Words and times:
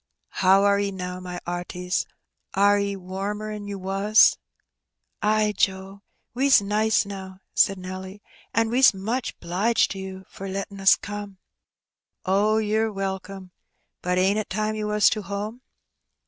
"How 0.41 0.63
are 0.63 0.79
'e 0.79 0.89
now, 0.89 1.19
my 1.19 1.39
'arties? 1.45 2.07
Are 2.55 2.79
'e 2.79 2.95
warmer'n 2.95 3.67
you 3.67 3.77
was?" 3.77 4.35
"Ay, 5.21 5.53
Joe, 5.55 6.01
we's 6.33 6.59
nice 6.59 7.05
now,*' 7.05 7.37
said 7.53 7.77
Nelly; 7.77 8.23
"an' 8.51 8.71
we's 8.71 8.95
much 8.95 9.39
^liged 9.41 9.89
to 9.89 9.99
you 9.99 10.25
for 10.27 10.49
lettin' 10.49 10.79
us 10.81 10.95
come."'• 10.95 11.29
Oh, 12.25 12.57
ye're 12.57 12.91
welcome. 12.91 13.51
Brt 14.01 14.17
ain't 14.17 14.39
it 14.39 14.49
time 14.49 14.73
you 14.73 14.87
was 14.87 15.07
to 15.11 15.21
home? 15.21 15.61